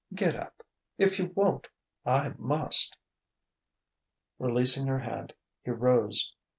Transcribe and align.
Get 0.15 0.35
up. 0.35 0.63
If 0.97 1.19
you 1.19 1.27
won't, 1.35 1.67
I 2.07 2.33
must." 2.39 2.97
Releasing 4.39 4.87
her 4.87 4.97
hand, 5.01 5.33
he 5.63 5.69
rose. 5.69 6.33